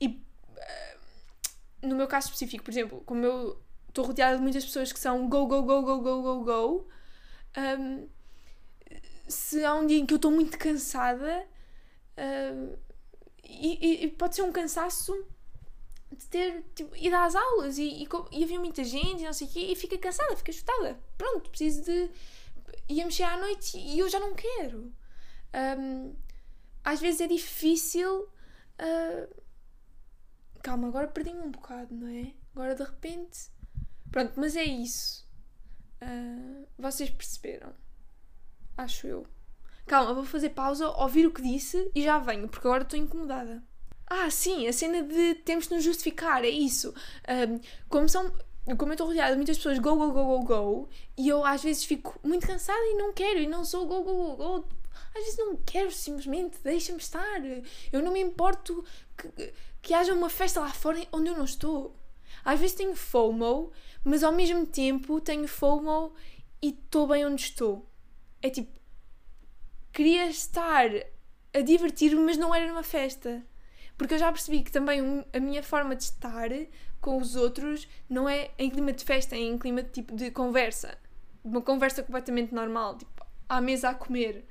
[0.00, 4.92] E uh, no meu caso específico, por exemplo, como eu estou rodeada de muitas pessoas
[4.92, 6.88] que são go, go, go, go, go, go, go,
[7.78, 8.08] um,
[9.28, 11.46] se há um dia em que eu estou muito cansada,
[12.16, 12.78] uh,
[13.44, 15.12] e, e, pode ser um cansaço
[16.10, 19.46] de ter tipo, ido às aulas e, e, e havia muita gente e não sei
[19.46, 20.98] o quê, e fica cansada, fica chutada.
[21.18, 22.10] Pronto, preciso de
[22.88, 24.92] ir a mexer à noite e eu já não quero.
[25.78, 26.14] Um,
[26.84, 28.22] às vezes é difícil.
[28.78, 29.42] Uh...
[30.62, 32.32] Calma, agora perdi-me um bocado, não é?
[32.54, 33.50] Agora de repente.
[34.10, 35.28] Pronto, mas é isso.
[36.02, 36.66] Uh...
[36.78, 37.72] Vocês perceberam?
[38.76, 39.26] Acho eu.
[39.86, 43.62] Calma, vou fazer pausa, ouvir o que disse e já venho, porque agora estou incomodada.
[44.06, 46.94] Ah, sim, a cena de temos de nos justificar, é isso.
[47.28, 48.30] Um, como são.
[48.78, 51.64] Como eu estou rodeada de muitas pessoas go, go, go, go, go, e eu às
[51.64, 54.68] vezes fico muito cansada e não quero, e não sou go, go, go, go.
[55.14, 57.40] Às vezes não quero, simplesmente, deixa-me estar.
[57.92, 58.84] Eu não me importo
[59.16, 61.96] que, que haja uma festa lá fora onde eu não estou.
[62.44, 63.72] Às vezes tenho FOMO,
[64.04, 66.14] mas ao mesmo tempo tenho FOMO
[66.60, 67.88] e estou bem onde estou.
[68.40, 68.72] É tipo,
[69.92, 70.88] queria estar
[71.54, 73.44] a divertir-me, mas não era numa festa.
[73.96, 76.48] Porque eu já percebi que também a minha forma de estar
[77.00, 80.30] com os outros não é em clima de festa, é em clima de, tipo, de
[80.30, 80.96] conversa.
[81.44, 84.44] Uma conversa completamente normal, tipo, à mesa a comer,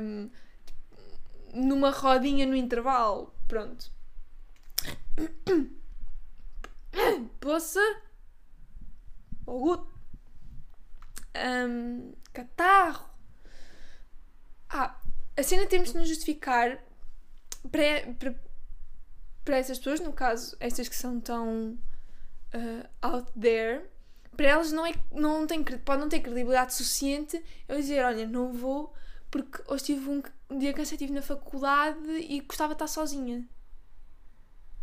[0.00, 0.30] um,
[1.54, 3.34] numa rodinha no intervalo.
[3.48, 3.90] Pronto.
[7.40, 7.80] Poça.
[9.46, 9.86] Um,
[12.32, 13.10] catarro.
[14.68, 15.00] Ah,
[15.36, 16.82] a cena temos de nos justificar
[17.70, 18.34] para, para,
[19.44, 21.78] para essas pessoas, no caso, estas que são tão
[22.54, 23.84] uh, out there,
[24.36, 28.52] para elas não, é, não tem, pode não ter credibilidade suficiente eu dizer, olha, não
[28.52, 28.94] vou
[29.30, 33.48] porque hoje tive um, dia cansativo na faculdade e gostava de estar sozinha.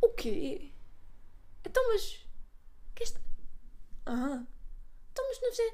[0.02, 0.72] O quê?
[1.66, 2.26] Então, mas.
[2.96, 3.22] Que esta...
[4.06, 4.44] Ah.
[5.12, 5.74] Então, mas não sei.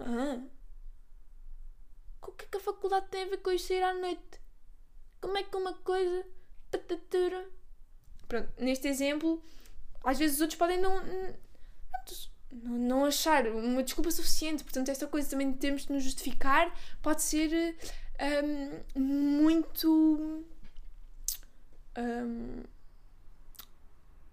[0.00, 0.40] Ah.
[2.22, 4.40] O que é que a faculdade tem a ver com isso sair à noite?
[5.20, 6.24] Como é que uma coisa.
[8.28, 9.42] Pronto, neste exemplo,
[10.04, 11.02] às vezes os outros podem não,
[12.52, 14.64] não, não achar uma desculpa suficiente.
[14.64, 17.76] Portanto, esta coisa também de termos de nos justificar pode ser
[18.20, 20.44] um, muito.
[21.98, 22.62] Um,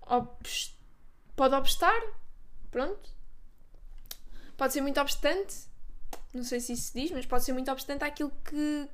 [0.01, 0.73] obst
[1.35, 2.01] pode obstar,
[2.71, 3.11] pronto.
[4.55, 5.65] Pode ser muito obstante,
[6.33, 8.87] não sei se isso se diz, mas pode ser muito obstante àquilo que.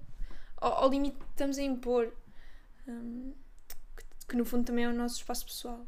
[0.58, 2.12] ao, ao limite que estamos a impor.
[2.88, 3.34] Um,
[3.95, 5.86] que, que, no fundo também é o nosso espaço pessoal.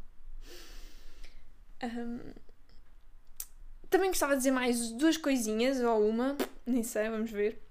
[1.84, 2.20] Um,
[3.90, 7.62] também gostava de dizer mais duas coisinhas, ou uma, nem sei, vamos ver.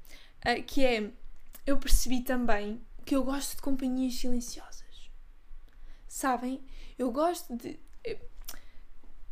[0.45, 1.13] Uh, que é,
[1.71, 5.11] eu percebi também que eu gosto de companhias silenciosas.
[6.07, 6.63] Sabem?
[6.99, 7.79] Eu gosto de.
[8.05, 8.19] Eu,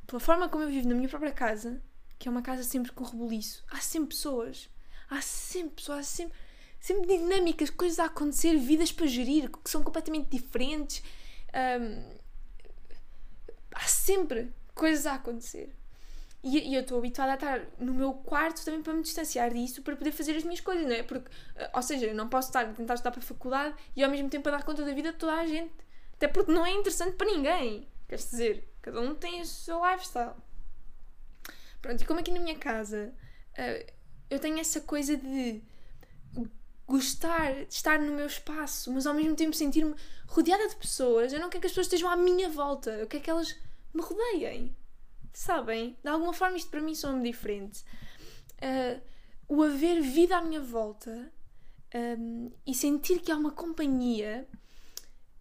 [0.07, 1.83] pela forma como eu vivo na minha própria casa,
[2.19, 4.71] que é uma casa sempre com rebuliço, há sempre pessoas.
[5.11, 6.39] Há sempre pessoas, há sempre,
[6.79, 11.03] sempre dinâmicas, coisas a acontecer, vidas para gerir, que são completamente diferentes.
[11.81, 12.19] Um,
[13.75, 15.78] há sempre coisas a acontecer.
[16.49, 19.83] E, e, eu estou habituada a estar no meu quarto também para me distanciar disso,
[19.83, 21.03] para poder fazer as minhas coisas, não é?
[21.03, 24.03] Porque, eh, ou seja, eu não posso estar a tentar estudar para a faculdade e
[24.03, 25.75] ao mesmo tempo a dar conta da vida de toda a gente.
[26.15, 27.87] Até porque não é interessante para ninguém.
[28.09, 30.33] Quer dizer, cada um tem o seu lifestyle.
[31.83, 33.13] Pronto, e como aqui na minha casa
[33.53, 33.93] uh,
[34.31, 35.63] eu tenho essa coisa de
[36.87, 39.95] gostar de estar no meu espaço, mas ao mesmo tempo sentir-me
[40.27, 43.23] rodeada de pessoas, eu não quero que as pessoas estejam à minha volta, eu quero
[43.23, 43.55] que elas
[43.93, 44.75] me rodeiem.
[45.33, 45.97] Sabem?
[46.03, 47.85] De alguma forma isto para mim são diferente.
[48.63, 49.01] Uh,
[49.49, 51.33] o haver vida à minha volta
[51.95, 54.47] um, e sentir que há uma companhia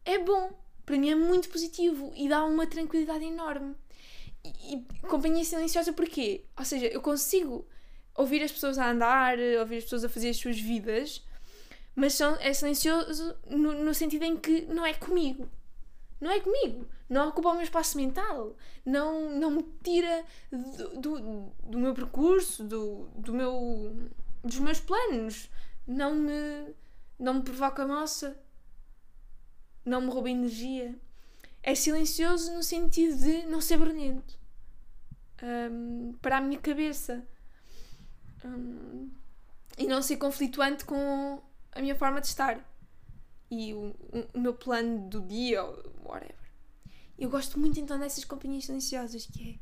[0.05, 0.51] é bom.
[0.85, 3.75] Para mim é muito positivo e dá uma tranquilidade enorme.
[4.43, 6.45] E, e companhia silenciosa porquê?
[6.57, 7.67] Ou seja, eu consigo
[8.15, 11.23] ouvir as pessoas a andar, ouvir as pessoas a fazer as suas vidas,
[11.93, 15.49] mas são, é silencioso no, no sentido em que não é comigo.
[16.21, 16.87] Não é comigo.
[17.09, 18.55] Não ocupa o meu espaço mental.
[18.85, 24.09] Não, não me tira do, do, do meu percurso, do, do meu,
[24.43, 25.49] dos meus planos.
[25.85, 26.75] Não me,
[27.17, 28.37] não me provoca moça.
[29.85, 30.95] Não me rouba energia.
[31.63, 34.37] É silencioso no sentido de não ser barulhento.
[35.41, 37.25] Um, para a minha cabeça.
[38.43, 39.09] Um,
[39.77, 41.41] e não ser conflituante com
[41.71, 42.59] a minha forma de estar
[43.49, 43.95] e o,
[44.33, 45.63] o, meu plano do dia,
[46.03, 46.35] whatever.
[47.17, 49.59] Eu gosto muito então dessas companhias silenciosas, que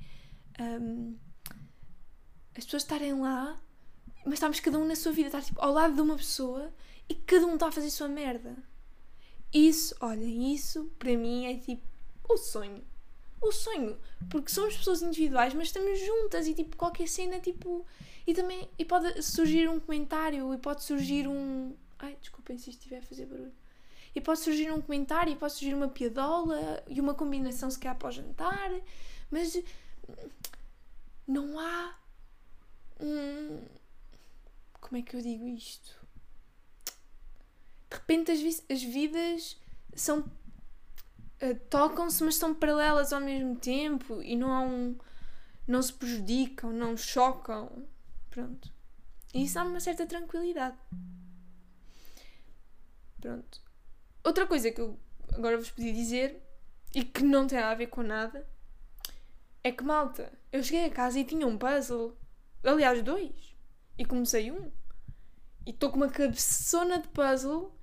[0.58, 1.18] é um,
[2.56, 3.60] as pessoas estarem lá,
[4.26, 6.74] mas estamos cada um na sua vida, estar tipo, ao lado de uma pessoa
[7.08, 8.58] e cada um está a fazer a sua merda.
[9.54, 11.88] Isso, olhem, isso para mim é tipo
[12.28, 12.84] o sonho.
[13.42, 13.98] O sonho.
[14.30, 17.86] Porque somos pessoas individuais, mas estamos juntas e tipo qualquer cena, tipo.
[18.26, 18.68] E também.
[18.78, 21.76] E pode surgir um comentário e pode surgir um.
[22.00, 23.54] Ai, desculpem se estiver a fazer barulho
[24.16, 27.98] e pode surgir um comentário, e pode surgir uma piadola e uma combinação se calhar
[27.98, 28.72] para o jantar,
[29.30, 29.62] mas
[31.28, 31.96] não há
[33.00, 33.62] um.
[34.80, 36.00] Como é que eu digo isto?
[37.90, 39.58] De repente as, as vidas
[39.94, 40.20] são.
[41.42, 44.98] Uh, tocam-se, mas são paralelas ao mesmo tempo e não há um.
[45.68, 47.86] não se prejudicam, não chocam.
[48.30, 48.72] Pronto.
[49.34, 50.78] E isso dá uma certa tranquilidade.
[53.20, 53.65] Pronto.
[54.26, 55.00] Outra coisa que eu
[55.34, 56.42] agora vos podia dizer,
[56.96, 58.48] e que não tem a ver com nada,
[59.64, 62.18] é que, malta, eu cheguei a casa e tinha um puzzle.
[62.64, 63.56] Aliás, dois.
[63.98, 64.72] E comecei um.
[65.64, 67.78] E estou com uma cabeçona de puzzle.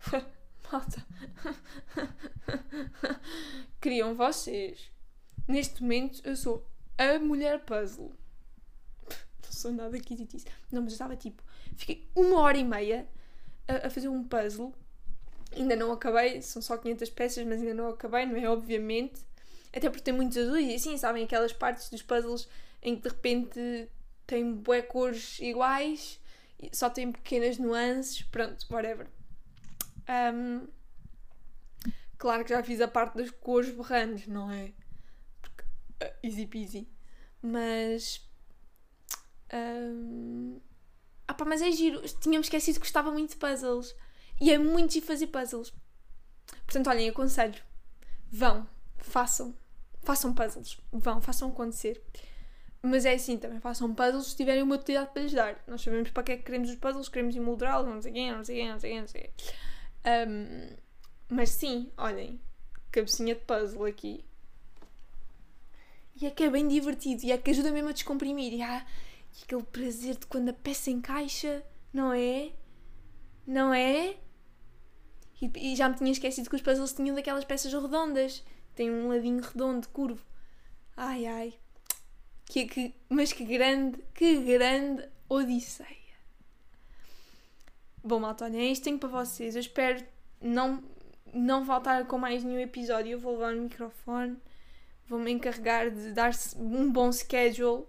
[0.72, 1.06] malta.
[3.78, 4.90] Queriam vocês.
[5.46, 6.66] Neste momento, eu sou
[6.96, 8.14] a mulher puzzle.
[9.42, 10.52] Não sou nada quisitíssima.
[10.72, 11.42] Não, mas eu estava tipo.
[11.76, 13.06] Fiquei uma hora e meia
[13.68, 14.74] a, a fazer um puzzle.
[15.56, 18.48] Ainda não acabei, são só 500 peças, mas ainda não acabei, não é?
[18.48, 19.20] Obviamente.
[19.72, 21.24] Até porque tem muitos azuis e assim, sabem?
[21.24, 22.48] Aquelas partes dos puzzles
[22.82, 23.88] em que de repente
[24.26, 26.20] tem bué cores iguais,
[26.72, 29.08] só tem pequenas nuances, pronto, whatever.
[30.08, 30.66] Um,
[32.18, 34.72] claro que já fiz a parte das cores berrantes, não é?
[35.40, 35.62] Porque,
[36.04, 36.88] uh, easy peasy.
[37.42, 38.28] Mas.
[39.52, 40.60] Um,
[41.26, 42.00] ah pá, mas é giro.
[42.20, 43.94] Tínhamos esquecido que gostava muito de puzzles.
[44.40, 45.72] E é muito giro fazer puzzles.
[46.64, 47.60] Portanto, olhem, aconselho.
[48.30, 48.66] Vão,
[48.96, 49.54] façam.
[50.02, 50.78] Façam puzzles.
[50.90, 52.02] Vão, façam acontecer.
[52.82, 55.62] Mas é assim, também façam puzzles se tiverem uma utilidade para lhes dar.
[55.66, 58.44] Nós sabemos para que é que queremos os puzzles, queremos emoldurá-los, não sei quem, não
[58.44, 60.28] sei quem, não sei quem, não sei quem.
[60.28, 60.76] Um,
[61.28, 62.40] mas sim, olhem,
[62.90, 64.24] cabecinha de puzzle aqui.
[66.20, 68.54] E é que é bem divertido, e é que ajuda mesmo a descomprimir.
[68.54, 68.86] E há
[69.42, 71.62] aquele prazer de quando a peça encaixa,
[71.92, 72.52] não é?
[73.46, 74.16] Não é?
[75.40, 78.44] E, e já me tinha esquecido que os puzzles tinham daquelas peças redondas.
[78.74, 80.24] Tem um ladinho redondo, curvo.
[80.96, 81.54] Ai ai.
[82.46, 85.88] Que, que, mas que grande, que grande odisseia.
[88.02, 89.54] Bom, malta, olha, é isto tenho para vocês.
[89.54, 90.04] Eu espero
[90.40, 90.82] não,
[91.32, 93.12] não voltar com mais nenhum episódio.
[93.12, 94.36] Eu vou levar o microfone,
[95.06, 97.84] vou-me encarregar de dar um bom schedule.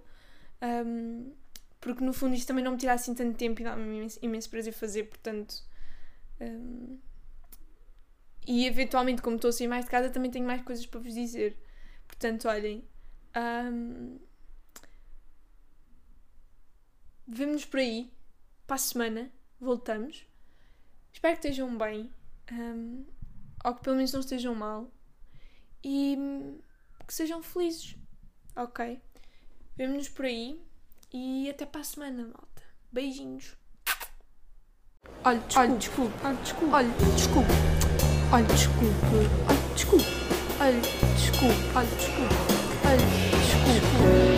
[0.62, 1.32] Um,
[1.80, 4.50] porque no fundo isto também não me tira assim tanto tempo e dá-me imenso, imenso
[4.50, 5.64] prazer fazer, portanto.
[6.40, 7.00] Um,
[8.52, 11.14] e eventualmente, como estou a sair mais de casa, também tenho mais coisas para vos
[11.14, 11.58] dizer.
[12.06, 12.84] Portanto, olhem.
[13.34, 14.20] Um,
[17.26, 18.12] Vemo-nos por aí.
[18.68, 19.32] Para a semana.
[19.58, 20.28] Voltamos.
[21.14, 22.14] Espero que estejam bem.
[22.52, 23.06] Um,
[23.64, 24.92] ou que pelo menos não estejam mal.
[25.82, 26.18] E
[27.08, 27.96] que sejam felizes.
[28.54, 29.02] Ok?
[29.78, 30.62] Vemo-nos por aí.
[31.14, 32.64] E até para a semana, malta.
[32.92, 33.56] Beijinhos.
[35.24, 35.40] Olha,
[35.78, 36.14] desculpe.
[36.22, 36.74] Olha, desculpe.
[36.74, 37.71] Olha, desculpe.
[38.34, 38.96] Olha, desculpe.
[39.50, 40.06] Olha, desculpe.
[40.62, 40.80] Olha,
[41.16, 41.56] desculpe.
[41.76, 42.36] Olha, desculpe.
[42.86, 44.31] Olha, desculpe.